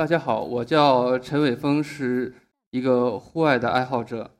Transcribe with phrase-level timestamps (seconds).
[0.00, 2.32] 大家好，我叫陈伟峰，是
[2.70, 4.30] 一个户外的爱好者。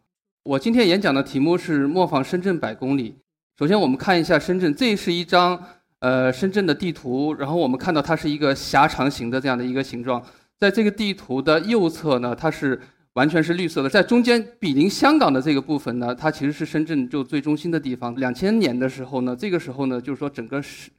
[0.43, 3.15] 我今天演讲的题目是模仿深圳百公里。
[3.59, 5.63] 首先，我们看一下深圳，这是一张
[5.99, 10.25] 呃深圳的地图，然后我们看到它是一个狭长形的这样的一个形状。
[10.59, 12.81] 在这个地图的右侧呢，它是
[13.13, 18.17] 完全是绿色的，在中间比邻香港的这个部分呢，它其实是深圳就最中心的地方。
[18.17, 20.91] 两千年的时候呢，这个时候呢，就是说整个是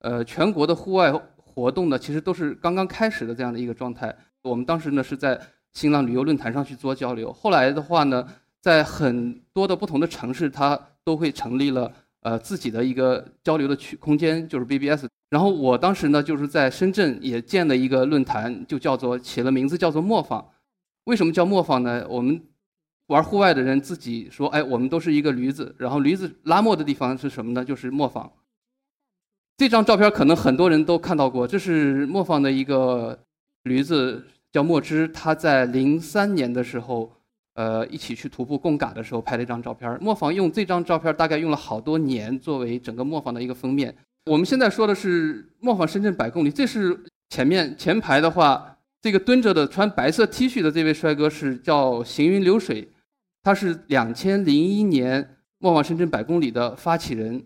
[0.00, 1.14] 呃全国的户外。
[1.58, 4.14] 活动呢，其实都是刚刚开始的这样的一个状态。
[4.42, 5.36] 我们当时呢是在
[5.72, 7.32] 新浪旅游论坛上去做交流。
[7.32, 8.24] 后来的话呢，
[8.60, 15.06] 在很多的不同的城市，它都会成立了呃自己的一个交流的区空间，就是 BBS。
[15.30, 20.48] 然后我当时呢就是在深圳也建了一个论坛，就叫做起了名字叫做磨坊。
[21.06, 22.06] 为什么叫磨坊呢？
[22.08, 22.40] 我们
[23.08, 25.74] 玩户外的人自己说，哎，我们都是一个驴子。
[25.76, 27.64] 然后驴子拉磨的地方是什么呢？
[27.64, 28.30] 就是磨坊。
[29.58, 33.18] 这张照片可能很多人都看到过，这是磨坊的一个
[33.64, 35.08] 驴子，叫墨汁。
[35.08, 37.12] 他在零三年的时候，
[37.54, 39.98] 呃，一起去徒步贡嘎的时候拍了一张照片。
[40.00, 43.92] 磨坊用这张照片大概用了好多年，作为整个磨坊的一个封面。
[44.26, 46.96] 我们现在说的是磨坊深圳百公里，这是
[47.28, 52.92] 前面前排的话，这个蹲着的穿白色 T 恤的这位帅哥是叫行云流水，
[53.42, 57.44] 他是两千零一年磨坊深圳百公里的发起人。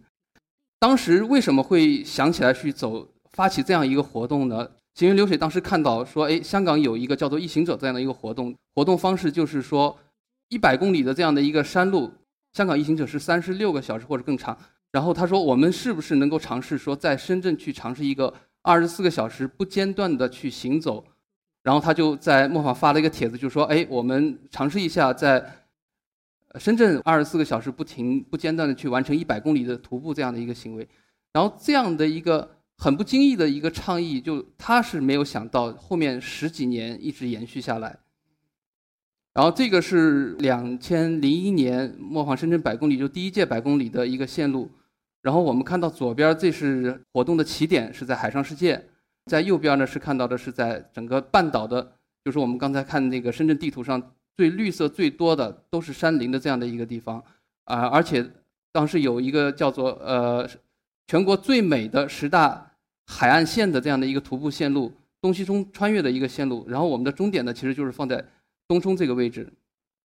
[0.82, 4.68] 当时为什么会想起来去走发起这样一个活动呢？
[4.94, 9.96] 行云流水当时看到说，哎，香港有一个叫做“一行者”这样的一个活动，活动方式就是说，
[10.48, 12.10] 一百公里的这样的一个山路，
[12.52, 14.58] 香港一行者是三十六个小时或者更长。
[14.90, 21.04] 然后他说，我们是不是能够尝试说，在深圳去尝试一个二十四个小时不间断的去行走？
[21.62, 25.61] 然后他就在磨坊发了一个帖子，就说，哎，我们尝试一下在。
[26.58, 30.86] 深圳二十四个小时不停不间断的去完成一百公里的徒步这样的一个行为，
[31.32, 37.98] 然后这样的一个很不经意的一个倡议，就他是没有想到后面十几年一直延续下来。
[39.32, 44.70] 然后这个是两千零一年模仿深圳百公里就第一届百公里的一个线路，
[45.22, 48.88] 然后我们看到左边这是活动的起点是在海上世界，
[49.24, 51.92] 在右边呢是看到的是在整个半岛的，
[52.22, 54.12] 就是我们刚才看那个深圳地图上。
[54.36, 57.22] 最绿色最多的都是山林的这样的一个地方，
[57.64, 58.26] 啊，而且
[58.72, 60.48] 当时有一个叫做呃
[61.06, 62.72] 全国最美的十大
[63.06, 66.64] 海岸线的这样的一个徒步线路，东西冲穿越的一个线路。
[66.66, 68.24] 然后我们的终点呢，其实就是放在
[68.66, 69.52] 东冲这个位置。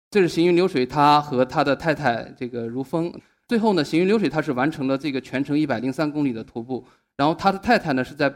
[0.08, 3.12] 这是行云流水，他和他的太太这个如风。
[3.48, 8.32] 最后呢，行云流水他是完成了这个全程一百零三公里的徒步，然后他的太太呢是在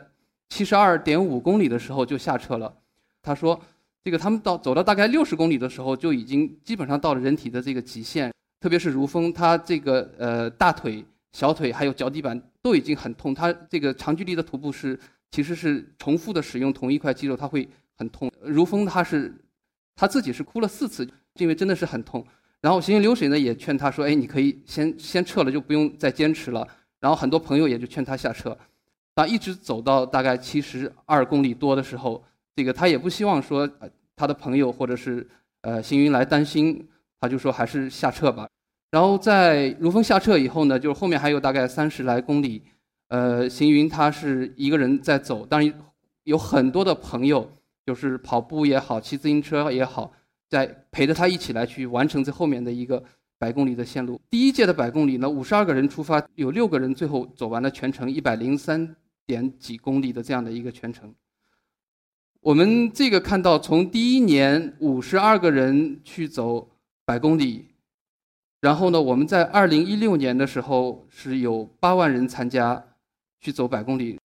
[0.49, 2.75] 七十二点五公里的时候就下车了。
[3.23, 3.61] 他说。
[4.07, 13.35] 这个他们到走到大概六十公里的时候，就已经基本上到了人体的这个极限，特别是如风，他这个呃大腿、小腿还有脚底板都已经很痛。
[13.35, 14.97] 他这个长距离的徒步是
[15.33, 18.31] 其实是重复的使用同一块肌肉，他会很痛。
[18.43, 19.35] 如风他是
[19.97, 21.05] 他自己是哭了四次，
[21.41, 22.25] 因为真的是很痛。
[22.61, 26.65] 然后行云流水呢也劝他说：“哎，你可以先先撤了，就不用再坚持了。”
[27.03, 28.57] 然后很多朋友也就劝他下车。
[29.17, 32.25] 那一直走到大概七十二公里多的时候。
[32.59, 33.69] 这个他也不希望说
[34.17, 35.27] 他的朋友或者是
[35.61, 36.89] 呃行云来担心，
[37.21, 38.49] 他就说还是下撤吧。
[38.91, 42.63] 然后在如风下撤以后呢，就是后面还有大概三十来公里，
[43.09, 45.73] 呃，行云他是一个人在走，当然
[46.25, 47.51] 有很多的朋友，
[47.85, 50.13] 就是跑步也好，骑自行车也好，
[50.49, 53.03] 在陪着他一起来去完成这后面的一个
[53.39, 54.21] 百公里的线路。
[54.31, 58.97] 第一届的百公里呢，五十二个人出发，有六个人最后走完了全程一百零三
[59.27, 61.13] 点几公里的这样的一个全程。
[62.47, 66.71] 我们这个看到，从第一年五十二个人去走
[67.05, 67.67] 百公里，
[68.61, 72.81] 然后呢，我们在二零一六年的时候是有八万人参加
[73.41, 74.21] 去走百公里。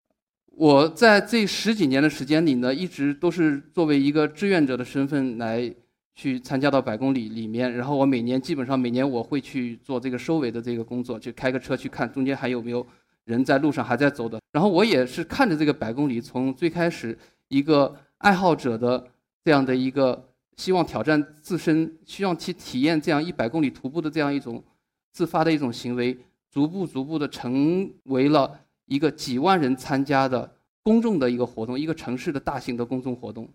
[0.47, 5.73] 我在这十几年的时间里呢，一直都是作为一个志愿者的身份来
[6.13, 7.73] 去参加到百公里里面。
[7.73, 12.85] 然后我每年基本上每年我会去做这个收尾的这个工作，就开个车去看中间还有没有
[13.23, 14.41] 人在路上还在走的。
[14.51, 17.17] 然后我也是看着这个百公里从最开始
[17.47, 17.95] 一个。
[18.19, 19.05] 爱好者的
[19.43, 24.63] 这样的一个希望挑战自身，希望去体验这样一百公里徒步的这样一种
[25.11, 26.17] 自发的一种行为，
[26.51, 30.49] 逐步逐步的成为了一个几万人参加的
[30.83, 33.47] 公众的一个活动，一个城市的大型的公众活动。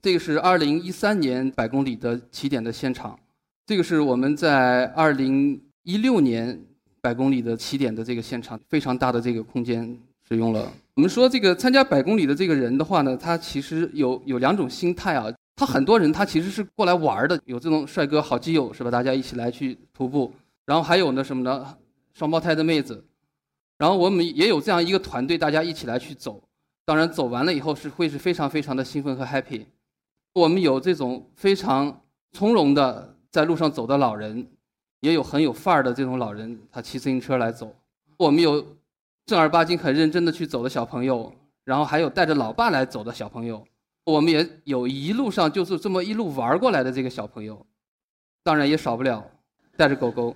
[0.00, 3.18] 这个是二零一三年百公里的起点的现场，
[3.66, 6.60] 这个是我们在二零一六年
[7.00, 9.98] 百公里的起点的这个现场，非常大的这个空间。
[10.28, 10.72] 使用了。
[10.94, 15.26] 我们说这个参加百公里的这个人的话呢，他其实有有两种心态啊。
[15.54, 18.90] 他很多人他其实是过来玩的，有这种帅哥好基友是吧？
[18.90, 20.32] 大家一起来去徒步。
[20.64, 21.76] 然后还有呢什么呢？
[22.14, 23.04] 双胞胎的妹子。
[23.78, 26.42] 然后我们也有这样一个团队，大家一起来去走。
[26.84, 29.64] 当然走完了以后是会是非常非常的兴奋和 happy。
[30.32, 32.00] 我们有这种非常
[32.32, 34.46] 从容的在路上走的老人，
[35.00, 37.74] 也有很有范儿的这种老人，他骑自行车来走。
[38.16, 38.64] 我们有
[39.24, 41.32] 正儿八经很认真的去走的小朋友，
[41.64, 43.64] 然后还有带着老爸来走的小朋友。
[44.04, 47.64] 我们也有一路上就是这么一路玩过来的这个小朋友，
[48.42, 49.24] 当然也少不了
[49.76, 50.34] 带着狗狗。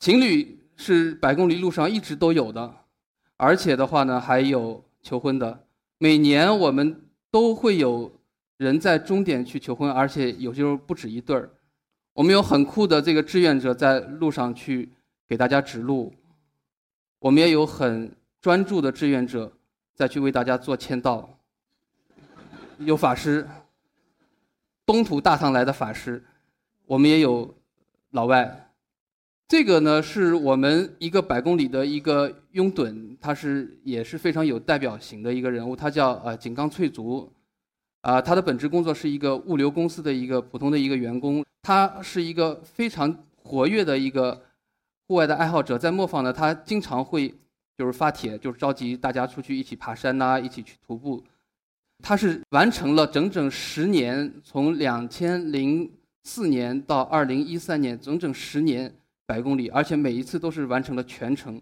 [0.00, 2.74] 情侣是百公里路上一直都有的，
[3.38, 5.66] 而且的话呢，还有求婚的。
[5.96, 8.12] 每年我们都会有
[8.58, 11.50] 人在终点去求婚，而且有些时候不止一对儿。
[12.12, 14.92] 我们有很酷的这个志愿者在路上去
[15.26, 16.12] 给大家指路，
[17.24, 19.50] 我们也有很专注的志愿者
[19.94, 21.38] 在去为大家做签到。
[22.80, 23.48] 有法师，
[24.84, 26.22] 东土大唐来的法师，
[26.84, 27.56] 我们也有
[28.10, 28.70] 老外。
[29.48, 37.32] 这个呢是我们一个百公里的一个拥趸，他是也是非常有代表性的一个人物，他叫呃井冈翠竹，
[38.02, 44.42] 啊，他的本职工作是一个物流公司的一个普通的一个员工，他是一个非常活跃的一个
[45.06, 47.34] 户外的爱好者，在磨坊呢，他经常会
[47.76, 51.22] 就是发帖，就是召集大家出去一起爬山呐，一起去徒步。
[52.02, 55.90] 他是完成了整整十年，从两千零
[56.24, 58.92] 四年到二零一三年，整整十年
[59.26, 61.60] 百公里，而且每一次都是完成了全程。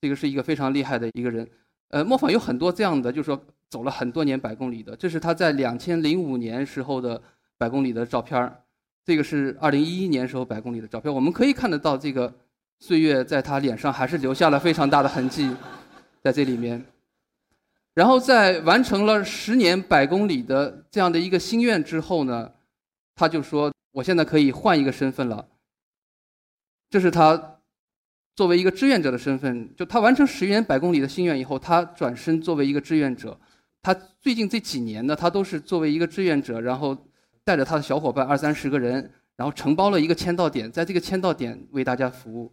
[0.00, 1.48] 这个是一个非常厉害的一个人。
[1.88, 4.94] 呃，磨坊有很多这样的，就是说走了很多年百公里的。
[4.96, 7.20] 这是他在两千零五年时候的
[7.56, 8.60] 百公里的照片儿，
[9.04, 11.12] 这个是二零一一年时候百公里的照片。
[11.12, 12.32] 我们可以看得到，这个
[12.78, 15.50] 岁月在他脸上还是留下了非常大的痕迹，
[16.22, 16.84] 在这里面。
[17.94, 22.52] 然后在完成了十年百公里的这样的一个心愿之后呢，
[23.14, 25.48] 他就说：“我现在可以换一个身份了。”
[26.90, 27.60] 这是他
[28.34, 29.74] 作为一个志愿者的身份。
[29.74, 33.40] 就他完成十年百公里的心愿以后，他转身作为一个志愿者。
[33.82, 36.94] 他最近这几年呢，他都是作为一个志愿者，然后
[37.44, 42.52] 带着他的小伙伴二三十个人，然后承包了一个签到点，在这个签到点为大家服务。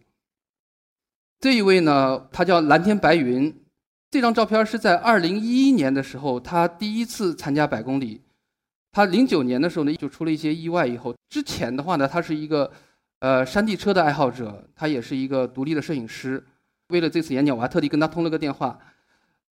[1.44, 3.54] 这一位呢，他叫蓝天白云。
[4.10, 8.22] 这张照片是在二零一一年的时候，他第一次参加百公里。
[8.90, 10.86] 他零九年的时候呢，就出了一些意外。
[10.86, 12.72] 以后之前的话呢，他是一个
[13.18, 16.42] 呃山地车的爱好者，他也是一个独立的摄影师。
[16.88, 18.78] 为了这次演讲，我还特地跟他通了个电话。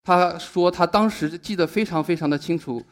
[0.02, 2.82] 他说他当时记得非常非常的清楚，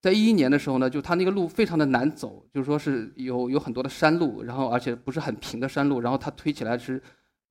[0.00, 7.00] 在一一年的时候呢，就他那个路非常的难走，就是说是有有很多的山路，然后而且不是很平的山路，然后他推起来是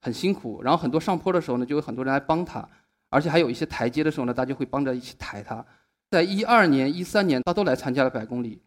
[0.02, 0.62] 很辛苦。
[0.64, 2.68] 然后很多上坡的时候呢，就有很多人来帮他。
[3.10, 5.66] 而且还有一些台阶的时候呢，大家会帮着一起抬他。
[6.10, 8.62] 在一二年、一三年，他都来参加了百公里。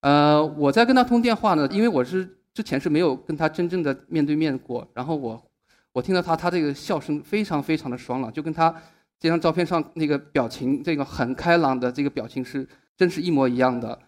[0.00, 4.86] 呃，我在跟他通电话呢，因为我是之前是没有跟他真正的面对面过。
[4.94, 5.50] 然后我，
[5.92, 8.74] 我听到他，他这个笑声非常非常的爽朗，就跟他
[9.18, 13.98] 这张照片上那个表情，这个很开朗的这个表情是真是一模一样的。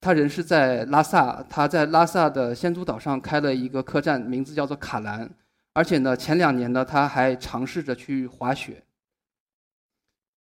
[0.00, 5.30] 他人是在拉萨，他在拉萨的仙租岛上开了一个客栈，名字叫做卡兰。
[5.76, 8.82] 而且呢，前两年呢，他还尝试着去滑雪。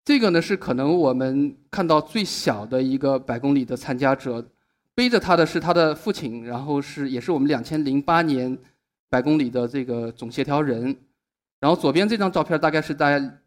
[0.04, 4.48] 这个呢是可能我们看到最小的一个百公里的参加者，
[4.94, 8.56] 背着他的是他的父亲，然后是也是我们两千零八年
[9.10, 10.96] 百公里的这个总协调人，
[11.58, 13.40] 然后左边这张照片大概是在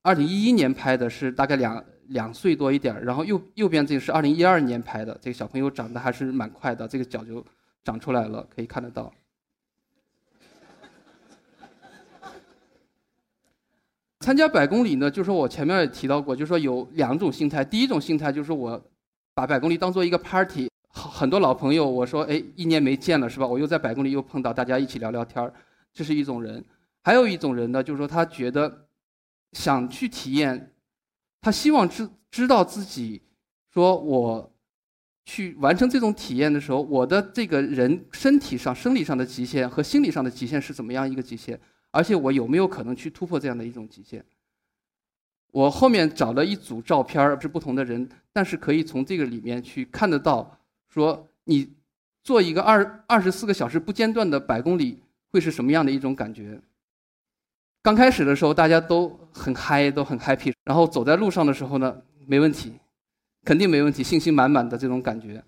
[0.00, 7.44] 二零一一年拍的，是大概两两岁多一点然后右右边这个是二零一二年拍的，这个小朋友长得还是蛮快的，这个脚就
[7.84, 9.12] 长出来了，可以看得到。
[14.24, 17.62] 参加百公里呢，就是说我前面也提到过，就是说有两种心态。
[17.62, 18.82] 第一种心态就是我
[19.34, 23.46] 把百公里当做一个 party，很多老朋友，我说哎，一年没见了是吧？
[23.46, 25.52] 我又在百公里又碰到大家一起聊聊天儿
[25.92, 26.64] 这是一种人。
[27.02, 28.86] 还有一种人呢，就是说他觉得
[29.52, 30.72] 想去体验，
[31.42, 33.20] 他希望知知道自己
[33.74, 34.54] 说我
[35.26, 41.60] 去完成这种体验的时候，我的这个人身体上、生理上的极限和心理上的极限是怎么样一个极限。
[41.94, 44.24] 而且我有没有可能去突破这样的一种极限？
[45.52, 50.58] 我后面找了一组照片是不同的人，但是可以从这个里面去看得到，
[50.88, 51.72] 说你
[52.24, 54.98] 做一个二二十四个小时不间断的百公里
[55.30, 56.60] 会是什么样的一种感觉？
[57.80, 62.72] 刚开始的时候大家都很嗨，都很 happy，然后走在路上的时候呢，没问题，
[63.44, 65.44] 肯定没问题，信心满满的这种感觉。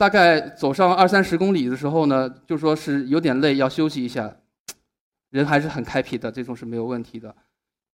[0.00, 4.34] 大概走上二三十公里的时候呢，就说是有点累，要休息一下。
[5.28, 7.36] 人还是很开辟的，这种是没有问题的。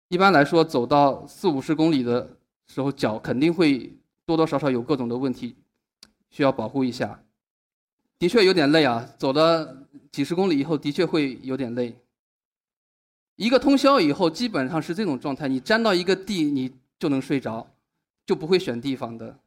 [0.09, 3.91] 一般来说，走到四五十公里的时候，脚肯定会
[4.23, 5.55] 多多少少有各种的问题，
[6.29, 7.23] 需要保护一下。
[8.19, 9.75] 的确有点累啊，走了
[10.11, 11.95] 几十公里以后，的确会有点累。
[13.35, 17.67] 一个通宵以后，基本上是这种状态，你沾到一个地，你就能睡着，
[18.27, 19.39] 就不会选地方的。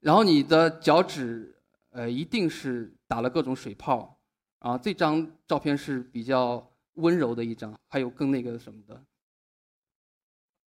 [0.00, 1.54] 然后你的脚趾，
[1.90, 4.16] 呃，一定是打了各种水泡。
[4.60, 9.00] 啊，这张照片是比较温柔的一张，还有更那个什么的。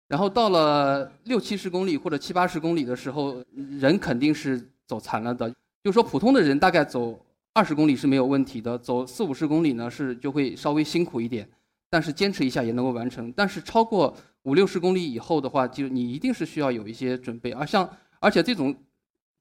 [0.09, 5.53] 然后到了六七十公里或者七八十公里的时候，人肯定是走残了的。
[5.83, 7.19] 就说，普通的人大概走
[7.55, 11.49] 二十公里是没有问题的，走四五十公里呢是就会稍微辛苦一点，
[11.91, 13.33] 但是坚持一下也能够完成。
[13.33, 17.51] 但是超过五六十公里以后的话，就你一定是需要有一些准备。
[17.51, 17.89] 而像
[18.21, 18.73] 而且这种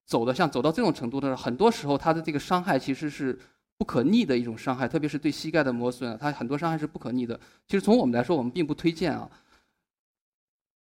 [0.05, 3.37] 走的像走到这种程度的时候，很多时候他的这个伤害其实是
[3.77, 7.39] 不可逆的一种伤害，特别是对膝盖的磨损，它很多伤害是不可逆的。
[7.67, 9.29] 其实从我们来说，我们并不推荐啊。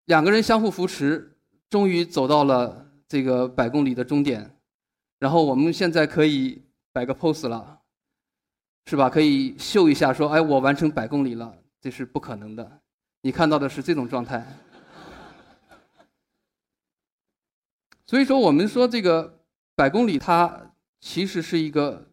[0.05, 1.37] 两个人相互扶持，
[1.69, 4.57] 终于走到了这个百公里的终点，
[5.19, 7.79] 然后我们现在可以摆个 pose 了，
[8.87, 9.09] 是吧？
[9.09, 12.79] 可以秀一下，说：“哎，我完成百公里了。”这是不可能的。
[13.21, 14.45] 你看到的是这种状态。
[18.11, 19.39] 所以说，我们说这个
[19.73, 22.05] 百公里，它其实是一个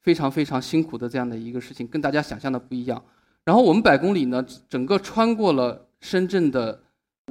[0.00, 3.04] 非常非常辛苦的这样的一个事情，跟大家想象的不一样。
[3.44, 6.80] 然后我们百公里呢，整个穿过了深圳的。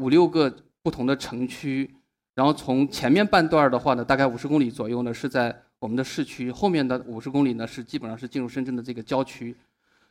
[0.02, 1.96] 五六个不同的城区，
[2.36, 9.56] 然后从前面半段的话呢，大概五十公里左右呢是在我们的市区，后面的五十公里呢是基本上是进入深圳的这个郊区。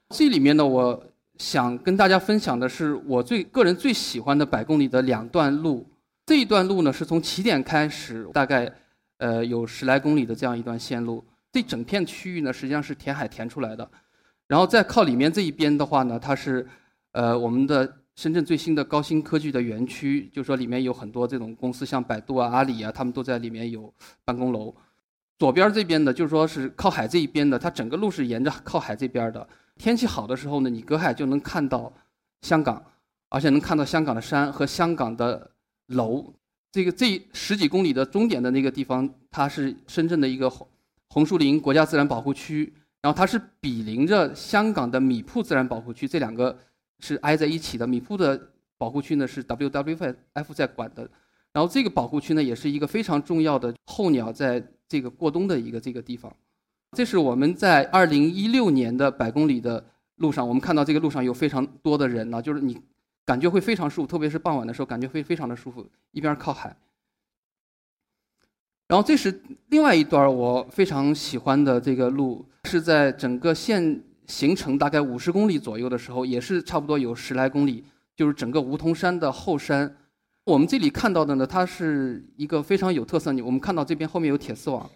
[0.08, 1.04] 这里面呢，我
[1.36, 5.86] 想跟大家分享的是我最个人最喜欢的百公里的两段路。
[6.26, 8.72] 这一段路呢是从起点开始，大概
[9.18, 11.24] 呃有十来公里的这样一段线路。
[11.52, 13.88] 这整片区域呢实际上是填海填出来的，
[14.46, 16.66] 然后再靠里面这一边的话呢，它是
[17.12, 17.96] 呃我们的。
[18.16, 23.92] 深圳最新的高新科技的园区，就是说里面有很多这种公司，像百度啊、阿里啊，他们都在里面有
[24.24, 24.72] 办公楼。
[25.36, 29.44] 左边这边的，就是说是靠海这一边的，它整个路是沿着靠海这边的。
[29.78, 31.92] 天气好的时候呢，你隔海就能看到
[32.42, 32.80] 香港，
[33.30, 35.50] 而且能看到香港的山和香港的
[35.86, 36.32] 楼。
[36.72, 40.66] 这个这十几公里的终点的那个地方，它是深圳的一个红
[41.08, 42.72] 红树林国家自然保护区，
[43.02, 46.58] 然后它是比邻着香港的米埔自然保护区这两个。
[47.00, 47.86] 是挨在一起的。
[47.86, 48.40] 米埔的
[48.78, 50.14] 保护区呢是 WWF
[50.54, 51.02] 在管的，
[51.52, 56.34] 然后这个保护区呢也是一个非常重要的候鸟在这个过冬的一个这个地方。
[56.96, 59.84] 这是我们在2016年的百公里的
[60.16, 62.80] 路上，我们看到这个路上有非常多的人呢，就是你
[63.24, 66.76] 感觉会非常舒服，特别是傍晚的时候，感觉会非常的舒服，一边靠海。
[68.88, 74.02] 然后这是另外一段我非常喜欢的这个路，是在整个县。
[74.26, 77.84] 行程大概五十公里左右的时候，也是差不多有十来公里，
[78.16, 79.94] 就是整个梧桐山的后山。
[80.44, 83.34] 我们这里看到的呢，它是一个非常有特色。
[83.34, 84.90] 你我们看到这边后面有铁丝网。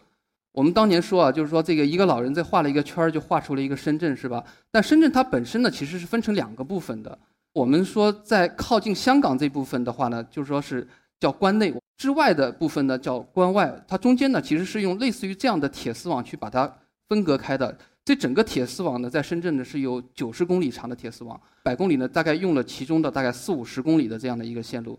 [0.52, 4.42] 我们当年说啊，就是说这个一个老人在画了一个圈儿，就画出了一个深圳，是吧？
[4.70, 7.18] 但深圳它本身呢，其实是分成两个部分的。
[7.58, 10.86] 我们说在靠近香港这部分的话呢，就是说是
[11.18, 13.84] 叫关内之外的部分呢叫关外。
[13.88, 16.72] 它中间呢，其实是用类似于这样的铁丝网去把它
[17.08, 17.76] 分隔开的。
[18.04, 24.96] 这整个铁丝网呢，在深圳呢是有九十公里长的铁丝网，百公里呢大概用了其中的大概四五十公里的这样的一个线路。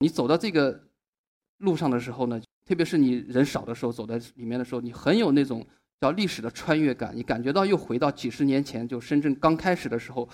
[0.00, 0.78] 你走到这个
[1.58, 5.66] 路上的时候呢，特别是你人少的时候，走在里面的时候，你很有那种
[5.98, 10.28] 叫历史的穿越感，你感觉到又回到几十年前，就深圳刚开始的时候，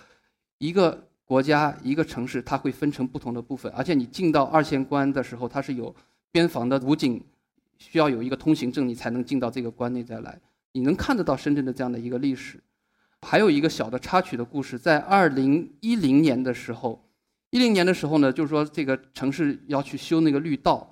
[0.59, 5.95] 一个国家一个城市它会分成不同的部分，而且你进到二线关的时候，它是有
[6.31, 7.21] 边防的武警，
[7.79, 10.41] 需要有一个通行证，你才能进到这个关内再来。
[10.73, 12.63] 你能看得到深圳的这样的一个历史，
[13.23, 17.03] 还有一个小的插曲的故事，在二零一零年的时候，
[17.51, 20.89] 一零年的时候呢，就是说这个城市要去修那个绿道，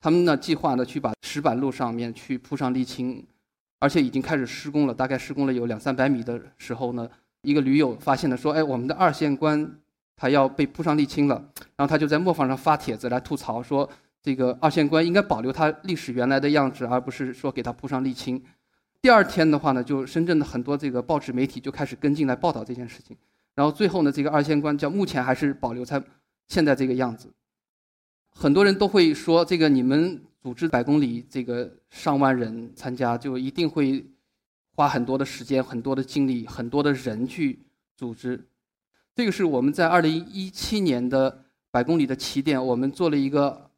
[0.00, 3.24] 他们呢计划呢去把石板路上面去铺上沥青，
[3.78, 7.08] 而且已经开始施工了，大概施工了有两三百米的时候呢，
[7.46, 9.78] 一个驴友发现了说，哎，我们的二线关
[10.16, 11.34] 它要被铺上沥青了，
[11.76, 13.88] 然后他就在磨坊上发帖子来吐槽说，
[14.20, 18.42] 这个二线关应该保留它历史原来的样子，而不是说给它铺上沥青。
[19.00, 23.16] 第二天的话呢，就深圳的很多这个报纸媒体就开始跟进来报道这件事情，
[23.54, 26.02] 然后最后呢，这个二线关叫目前还是保留在
[26.48, 27.32] 现在这个样子。
[28.30, 34.04] 很多人都会说，这个你们组织百公里，这个上万人参加，就一定会
[34.76, 37.58] 花很多的时间、很多的精力、很多的人去
[37.96, 38.46] 组织。
[39.14, 43.70] 这个是我们在二零一七年的百公里的起点，我们做了一个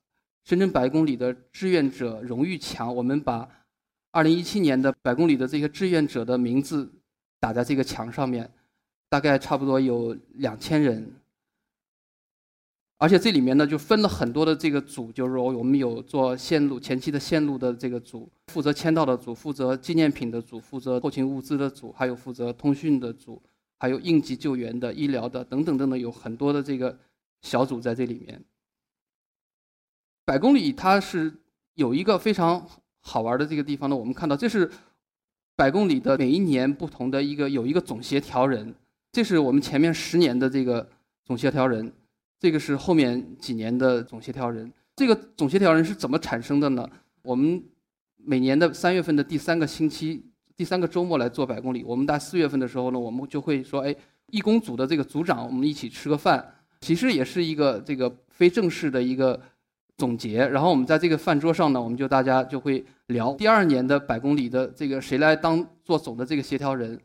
[0.45, 3.49] 深圳百公里的志愿者荣誉墙，我们把。
[4.11, 6.91] 二零一七年的百公里的这些志愿者的名字
[7.39, 8.51] 打在这个墙上面，
[9.11, 11.13] 大概差不多有两千人，
[13.01, 23.41] 而且这里面呢就分了很多的这个组，就是说我们有做线路前期的线路的这个组，负责签到的组，负责纪念品的组，负责后勤物资的组，还有负责通讯的组，
[23.79, 26.99] 还有应急救援的、医疗的等等等等，有很多的这个
[27.43, 28.45] 小组在这里面。
[30.25, 31.33] 百公里它是
[31.75, 32.67] 有一个非常
[33.01, 34.69] 好玩的这个地方呢，我们看到这是
[35.55, 38.75] 百公里的每一年不同的一个有一个总协调人，
[39.13, 40.89] 这是我们前面十年的这个
[41.25, 41.93] 总协调人，
[42.39, 44.73] 这个是后面几年的总协调人。
[44.97, 46.89] 这个总协调人是怎么产生的呢？
[47.23, 47.63] 我们
[48.17, 50.25] 每年的三月份的第三个星期。
[50.57, 53.95] 第三个周末来做百公里，我们在四月份的时候呢，我们就会说，哎，
[54.33, 56.45] 义工组的这个组长，我们一起吃个饭，
[56.81, 59.41] 其实也是一个这个非正式的一个
[59.97, 60.45] 总结。
[60.49, 67.01] 然后我们在这个饭桌上呢，我们就大家就会聊第二年的百公里的这个谁来当做总的这个协调人。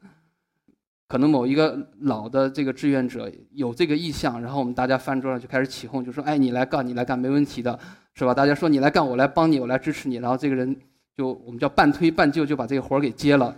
[1.07, 7.77] 可能某一个老的这个志愿者有这个意向，然后我们大家饭桌上就开始起哄，就说，哎，你来干，你来干，没问题的，
[8.13, 8.33] 是吧？
[8.33, 10.15] 大家说你来干，我来帮你，我来支持你。
[10.15, 10.75] 然后这个人。
[11.15, 13.55] 就我们叫半推半就，就把这个活儿给接了。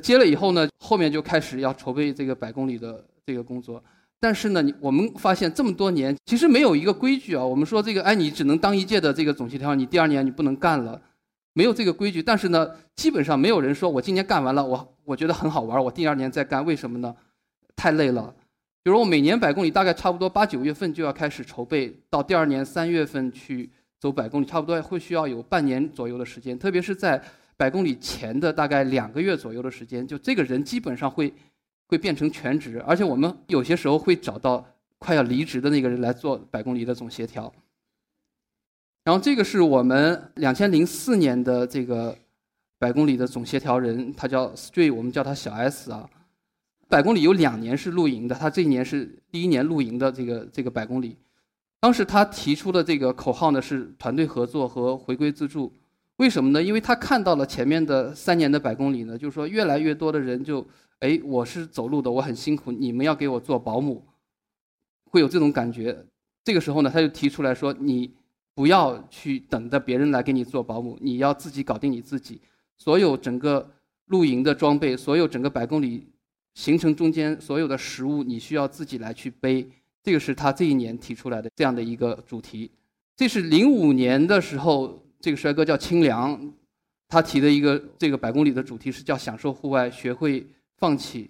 [0.00, 3.84] 接了以后呢，后面就开始要筹备这个百公里的这个工作。
[4.18, 7.44] 但是呢，我们发现这么多年，其实没有一个规矩啊。
[7.44, 10.98] 我们说这个，哎，你只能当一届的这个总协调，你第二年你不能干了，
[11.56, 12.22] 没有这个规矩。
[12.22, 16.62] 但是呢，基本上没有人说我今年干完了，我我觉得很好玩，我第二年再干。
[16.64, 17.16] 为什么呢？
[17.74, 18.34] 太累了。
[18.82, 23.70] 比如我每年百公里大概差不多八九月份就要开始筹备，到第二年三月份去。
[23.98, 27.20] 走百公里差不多会需要有半年左右的时间，特别是在
[27.56, 31.32] 百公里前的大概两个月左右的时间，就这个人基本上会
[31.88, 34.62] 会变成全职，而且我们有些时候会找到
[34.98, 37.50] 快要离职的那个人来做百公里的总协调。
[39.06, 42.12] 然后这个是我们两千零四年的这个
[42.76, 46.10] 百公里的总协调人，他叫 Stray，我们叫他小 S 啊。
[46.88, 51.16] 百公里有两年是露营的，他这一年是第一年露营的这个这个百公里。
[51.78, 55.72] 当时他提出的这个口号呢是团队合作和回归自助，
[56.16, 56.60] 为什么呢？
[56.60, 60.66] 因为他看到了前面的三年的百公里呢，就是说越来越多的人就，
[60.98, 64.04] 哎，我是走路的，我很辛苦，你们要给我做保姆，
[65.04, 65.96] 会有这种感觉。
[66.42, 68.12] 这个时候呢，他就提出来说，你
[68.56, 72.40] 不要去等着别人来给你做保姆，你要自己搞定你自己，
[72.78, 73.70] 所有整个
[74.06, 76.06] 露营的装备，所有整个百公里
[76.54, 79.68] 行程中间所有的食物，你需要自己来去背。
[80.02, 82.70] 这个是他这一年提出来的这样的一个主题，
[83.14, 86.52] 这是零五年的时候，这个帅哥叫清凉，
[87.08, 90.46] 他提的一个这个百公里的主题是叫享受户外，学会
[90.78, 91.28] 放弃。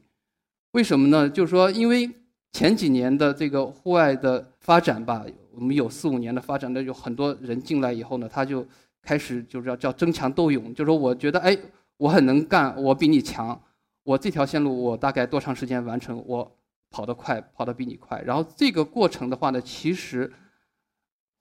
[0.72, 1.28] 为什么呢？
[1.28, 2.08] 就是说，因为
[2.56, 8.66] 前几年的这个户外的发展吧，我们有四五年的发展，那有很多人进来以后呢，他就
[9.02, 11.54] 开始就是要叫争强斗勇，就说我觉得哎，
[11.98, 13.60] 我很能干，我比你强，
[14.04, 16.50] 我这条线路我大概多长时间完成我。
[16.88, 20.32] 跑得快，跑得比你快，然后这个过程的话呢，其实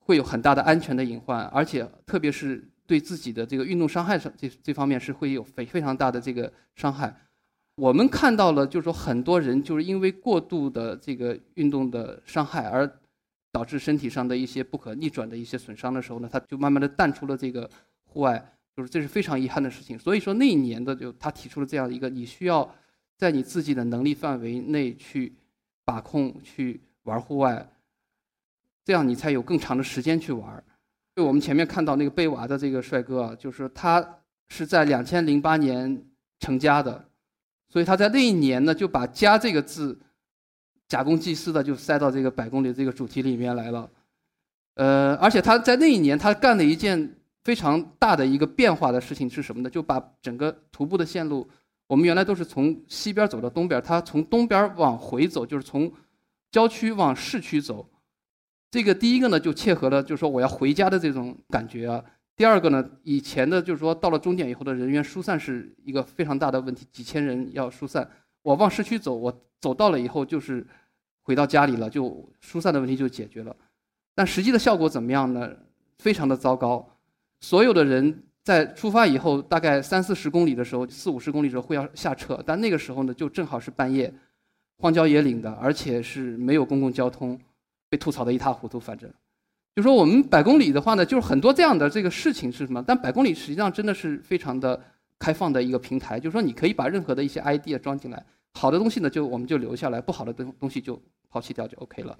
[0.00, 7.16] 会有很大的安全的隐患，而且特别是对自己的这个运动伤害上这这方面是会有非非常大的这个伤害。
[7.76, 12.90] 我们看到了，就是说很多人就是因为过度的这个运动的伤害而
[13.52, 17.70] 导致身体上的一些不可逆转的一些损伤的时候呢，他就慢慢的淡出了这个
[18.04, 19.98] 户外，就是这是非常遗憾的事情。
[19.98, 22.68] 所以说那一年的就他提出了这样一个，你需要。
[23.18, 25.34] 在你自己的能力范围内去
[25.86, 27.66] 把控、去玩户外，
[28.84, 30.62] 这样你才有更长的时间去玩。
[31.14, 34.06] 就我们前面看到那个贝娃的这个帅哥啊，就是他
[34.48, 36.04] 是在两千零八年
[36.40, 37.08] 成家的，
[37.68, 39.98] 所以他在那一年呢就把“家”这个字
[40.88, 43.90] 假公济私的就塞到这个百公里这个主题里面来了。
[44.74, 49.70] 呃，而且他在那一年他干了一件非常大的一个变化的事情是什么呢？
[49.70, 51.48] 就把整个徒步的线路。
[51.86, 55.92] 我们原来都是从西边走到东边，他从东边往回走，就是从
[56.50, 57.88] 郊区往市区走。
[58.70, 62.04] 这个第一个呢，就切合了，就是说我要回家的这种感觉啊。
[62.36, 68.08] 第二个呢，以前的就是说到了终点以后的人员疏散是一个非常大的问题，几千人要疏散。
[68.42, 70.66] 我往市区走，我走到了以后就是
[71.22, 73.56] 回到家里了，就疏散的问题就解决了。
[74.14, 75.50] 但实际的效果怎么样呢？
[75.98, 76.86] 非常的糟糕，
[77.40, 78.22] 所有的人。
[78.46, 84.14] 在出发以后，大概三四十公里的时候，四五十公里的时候会要下撤，但那个时候呢，就正好是半夜，
[84.78, 87.36] 荒郊野岭的，而且是没有公共交通，
[87.88, 88.78] 被吐槽的一塌糊涂。
[88.78, 89.12] 反正，
[89.76, 92.82] 就说我们百公里的话呢，就是很多这样的这个事情是什么？
[92.84, 94.82] 但百公里实际上真的是非常的
[95.18, 102.18] 开放的一个平台，就是说你可以把任何的一些 idea 装进来，好的东西呢就我们就留下来，不好的东东西就抛弃掉就 OK 了。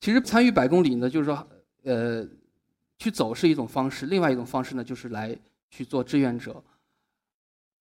[0.00, 1.48] 其实参与百公里呢，就是说，
[1.84, 2.28] 呃。
[2.98, 6.64] 去走是一种方式，另外一种方式呢，就是来去做志愿者。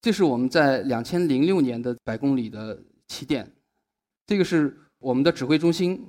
[0.01, 3.49] 这是我们在两千零六年的百公里的起点，
[4.27, 6.05] 这个是我们的指挥中心，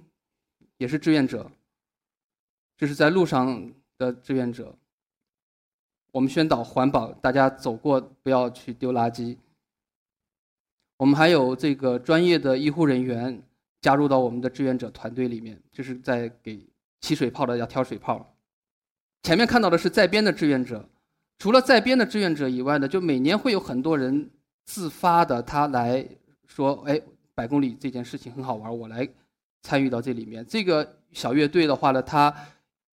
[0.79, 1.49] 也是志愿者。
[2.77, 4.77] 这是在路上的志愿者。
[6.13, 9.37] 我们宣导环保，大家走过不要去丢垃圾。
[10.97, 13.43] 我们还有这个专业的医护人员
[13.83, 16.67] 加入到我们的志愿者团队里面，就是在给
[17.03, 18.35] 起水泡的要挑水泡。
[19.23, 20.89] 前面看到的是在编的志愿者，
[21.39, 24.31] 除了在编的志愿者以外呢，就每年会有很多人
[24.65, 26.09] 自发的他来
[26.47, 26.99] 说，哎，
[27.35, 29.07] 百公里这件事情很好玩，我来
[29.63, 30.47] 参与到这里面。
[30.47, 32.35] 这个小乐队的话呢，他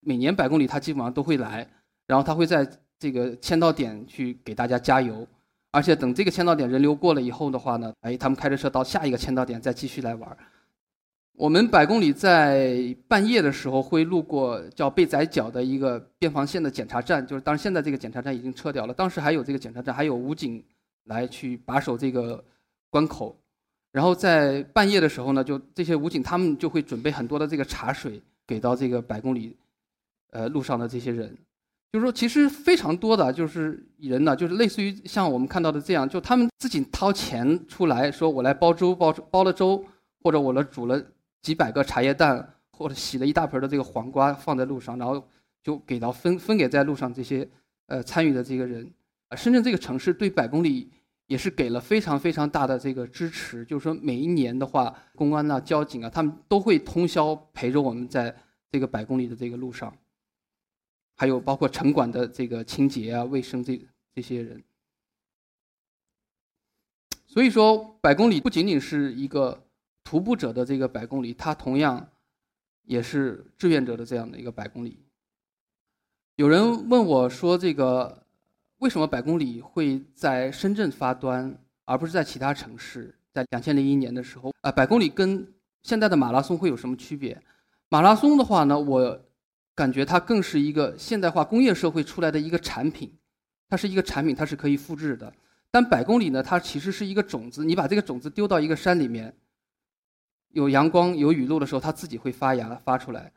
[0.04, 1.68] 每年百公里他基本上都会来，
[2.08, 2.68] 然后他会在
[3.00, 5.28] 这个签到点去给大家加油。
[5.72, 10.38] 而且等这个签到点人流过了以后的话呢，哎，他们开着车到下一个签到点再继续来玩。
[11.36, 20.64] 我们百公里在半夜的时候会路过叫贝仔角的一个边防线的检查站，就是当然现在这个检查站已经撤掉了，当时还有这个检查站，还有武警
[21.06, 22.44] 来去把守这个
[22.92, 23.36] 关口。
[23.92, 29.58] 然后在半夜的时候呢，就这些武警他们就会准备很多的这个茶水给到这个百公里，
[30.34, 31.34] 呃路上的这些人。
[31.92, 39.86] 就是说，其实非常多的就是人呢，就是类似于像我们看到的这样，就他们自己掏钱出来说，我来煲粥，煲煲了粥，
[40.24, 41.00] 或者我来煮了
[41.44, 45.24] 几百个茶叶蛋，或者洗了一大盆的这个黄瓜放在路上，然后
[45.64, 47.48] 就给到分分给在路上这些
[47.86, 48.92] 呃参与的这个人。
[49.38, 50.90] 深圳这个城市对百公里
[51.28, 58.36] 也是给了非常非常大的这个支持，就是说每一年的话，公安啊、交警啊，他们都会通宵陪着我们在
[58.72, 59.96] 这个百公里的这个路上。
[61.24, 63.80] 还有包括城管的这个清洁啊、卫生这
[64.14, 64.62] 这些人，
[67.26, 69.64] 所以说百公里不仅仅是一个
[70.04, 72.06] 徒步者的这个百公里，它同样
[72.84, 75.00] 也是志愿者的这样的一个百公里。
[76.36, 78.22] 有人问我说：“这个
[78.80, 85.48] 为什么百公里会在深圳发端，而不是在其他城市？”在两千零一年的时候，啊，百公里跟
[85.84, 87.42] 现在的马拉松会有什么区别？
[87.88, 89.26] 马拉松的话呢，我。
[89.76, 93.12] 感觉它更是一个现代化工业社会出来的一个产品，
[93.70, 95.34] 它是一个产品，它是可以复制的。
[95.72, 99.36] 但百公里呢，它其实是一个种子，你把这个种子丢到一个山里面，
[100.50, 103.32] 有阳光、有雨露的时候，它自己会发芽发出来。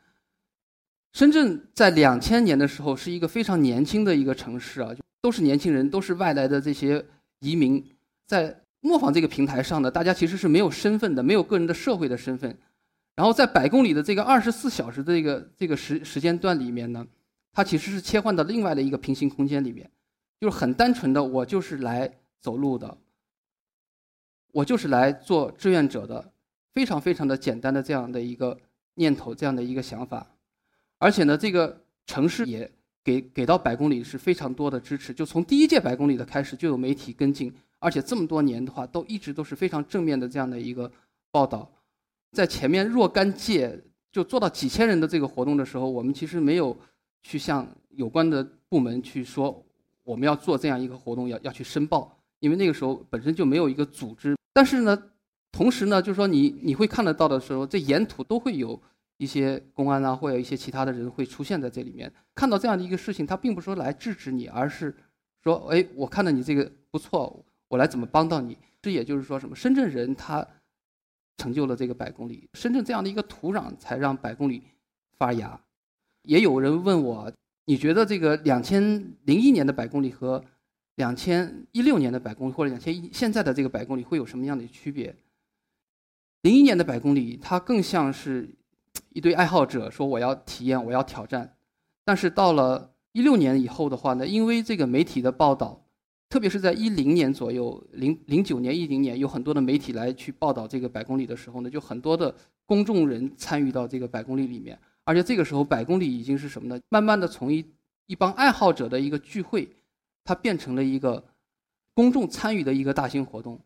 [1.13, 7.03] 深圳在两千年的时候是一个非常年轻的一个城市啊，都是年轻人，都是外来的这些
[7.39, 7.83] 移民，
[8.27, 12.55] 在磨坊这个平台上呢，大家其实是没有身份的，没有个人的社会的身份。
[13.17, 17.03] 然后在百公里的这个二十四小时的这个这个时时间段里面呢，
[17.51, 19.89] 它其实是切换到另外的一个平行空间里面，
[20.39, 22.95] 就是很单纯的，我就是来走路的，
[24.51, 26.31] 我就是来做志愿者的，
[26.75, 28.55] 非常非常的简单的这样的一个
[28.93, 30.27] 念头，这样的一个想法，
[30.99, 32.71] 而且呢，这个城市也
[33.03, 40.91] 给给到百公里是非常多的支持，就从第一届百公里的开始就有媒体跟进，而且这么多年的话，都一直都是非常正面的这样的一个
[41.31, 41.67] 报道。
[42.31, 43.79] 在前面若干届
[44.11, 46.75] 就做到几千人的这个活动的时候，我们其实没有
[47.23, 49.63] 去向有关的部门去说
[50.03, 54.35] 我们要做这样一个活动，要要去申报，因为那个时候本身就没有一个组织。
[54.53, 54.97] 但是呢，
[55.51, 58.79] 同时呢，就是说你你会看得到的时候，这沿途都会有
[59.17, 62.11] 一些公安啊，或者一些其他的人会出现在这里面。
[62.35, 64.95] 看到这样的一个事情，他并不是说来制止你，而是
[65.43, 68.57] 说，哎，我看到你这个不错，我来怎么帮到你？
[68.81, 69.55] 这也就是说什么？
[69.55, 70.45] 深圳人他。
[71.37, 74.63] 成就了这个百公里，深圳这样的一个土壤才让百公里
[75.17, 75.59] 发芽。
[76.23, 77.31] 也有人问我，
[77.65, 80.43] 你觉得这个两千零一年的百公里和
[80.95, 85.15] 两千一六年的百公里，或者两千一现在的这个百公里会有什么样的区别？
[86.41, 88.49] 零一年的百公里，它更像是
[89.09, 91.55] 一堆爱好者说我要体验，我要挑战。
[92.03, 95.86] 但是到了一六年以后的话呢，因为这个媒体的报道。
[96.29, 102.35] 特别是在一零年左右，零零九年、一零年，有很多的媒体来去报道这个百公里的时候呢，就很多的
[102.65, 106.81] 公众人参与到这个百公里里面，而且这个时候百公里已经是什么呢？
[106.89, 107.65] 慢慢的从一
[108.07, 109.69] 一帮爱好者的一个聚会，
[110.25, 111.23] 它变成了一个
[111.93, 113.61] 公众参与的一个大型活动。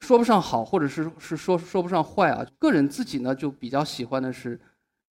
[0.00, 2.44] 说不上好，或者是是说说不上坏啊。
[2.58, 4.60] 个人自己呢，就比较喜欢的是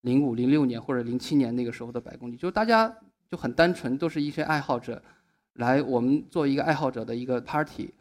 [0.02, 2.94] 零五、零六年或者零七年那个时候的百公里，就是大家
[3.32, 5.02] 就很单纯，都是一些爱好者。
[5.54, 7.94] 来，我们做一个爱好者的一个 party，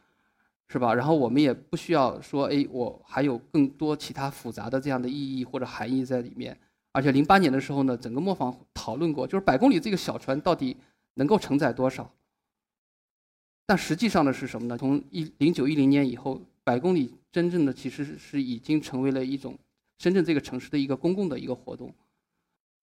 [0.68, 0.94] 是吧？
[0.94, 6.58] 然后我们也不需要说，哎，我还有更多其他复杂的这样的意义或者含义在里面。
[6.92, 10.76] 而且零八年的时候呢，整个磨坊讨论过，就是百公里这个小船到底
[11.14, 12.10] 能够承载多少？
[13.66, 14.78] 但实际上的是什么呢？
[14.78, 19.58] 从一零九一零年以后，百公里真正的其实是已经成为了一种
[19.98, 21.92] 深圳这个城市的一个公共的一个活动，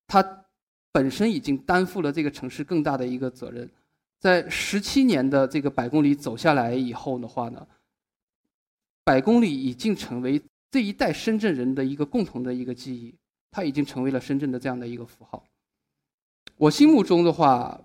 [0.05, 0.45] 它
[0.91, 3.69] 本身已经担负了这个城市更大的一个责任。
[4.19, 7.67] 在十七年的这个百公里走下来以后的话呢，
[9.03, 13.15] 百公里已经成为这一代深圳人的一个共同的一个记忆，
[13.51, 15.43] 它已经成为了深圳的这样的一个符号。
[16.57, 17.79] 我心目中的话，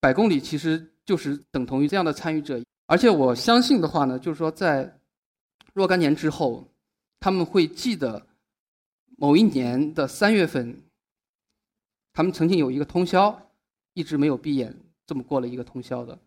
[0.00, 4.98] 百公里其实就是等同于这样的参与者，而且我相信的话呢，就是说在
[5.74, 6.66] 若干年之后，
[7.20, 8.26] 他们会记得
[9.16, 10.82] 某一年的三月份，
[12.12, 13.50] 他们曾经有一个通宵，
[13.94, 14.74] 一直没有闭眼，
[15.12, 16.18] 这么过了一个通宵的。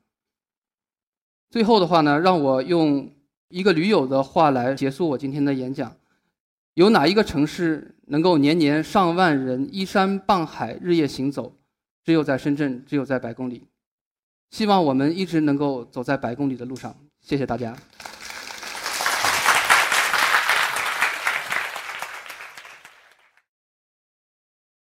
[1.49, 3.11] 最后的话呢，让我用
[3.49, 5.97] 一个驴友的话来结束我今天的演讲：
[6.75, 11.57] 有哪一个城市能够年年上万人依山傍海日夜行走？
[12.03, 13.63] 只有在深圳，只有在百公里。
[14.51, 16.95] 希望我们一直能够走在百公里的路上。
[17.21, 17.75] 谢谢大家。